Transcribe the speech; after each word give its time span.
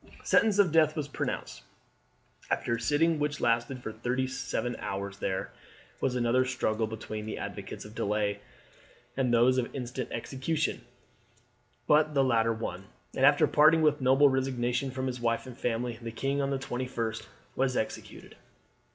Sentence 0.23 0.57
of 0.57 0.71
death 0.71 0.95
was 0.95 1.07
pronounced. 1.07 1.61
After 2.49 2.73
a 2.73 2.81
sitting 2.81 3.19
which 3.19 3.39
lasted 3.39 3.83
for 3.83 3.91
thirty 3.91 4.25
seven 4.25 4.75
hours 4.79 5.19
there 5.19 5.51
was 5.99 6.15
another 6.15 6.43
struggle 6.43 6.87
between 6.87 7.27
the 7.27 7.37
advocates 7.37 7.85
of 7.85 7.93
delay 7.93 8.39
and 9.15 9.31
those 9.31 9.59
of 9.59 9.69
instant 9.75 10.11
execution, 10.11 10.81
but 11.85 12.15
the 12.15 12.23
latter 12.23 12.51
won; 12.51 12.85
and 13.15 13.27
after 13.27 13.45
parting 13.45 13.83
with 13.83 14.01
noble 14.01 14.27
resignation 14.27 14.89
from 14.89 15.05
his 15.05 15.21
wife 15.21 15.45
and 15.45 15.55
family, 15.59 15.99
the 16.01 16.09
king, 16.11 16.41
on 16.41 16.49
the 16.49 16.57
21st, 16.57 17.27
was 17.55 17.77
executed. 17.77 18.35